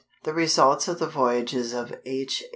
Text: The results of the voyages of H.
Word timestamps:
The 0.23 0.33
results 0.33 0.87
of 0.87 0.97
the 0.97 1.05
voyages 1.05 1.73
of 1.73 1.93
H. 2.05 2.43